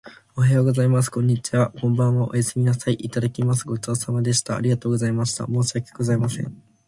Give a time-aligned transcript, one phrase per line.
[0.35, 1.11] おはようございます。
[1.11, 1.69] こんにちは。
[1.79, 2.27] こんばんは。
[2.27, 2.95] おやすみなさい。
[2.95, 3.67] いただきます。
[3.67, 4.55] ごちそうさまでした。
[4.55, 5.35] ありがとうございます。
[5.47, 6.71] 申し訳ございません。